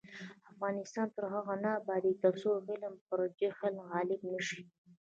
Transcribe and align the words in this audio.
افغانستان 0.51 1.07
تر 1.15 1.23
هغو 1.33 1.53
نه 1.63 1.69
ابادیږي، 1.81 2.21
ترڅو 2.23 2.49
علم 2.69 2.93
پر 3.07 3.19
جهل 3.39 3.75
غالب 3.89 4.21
نشي. 4.33 4.61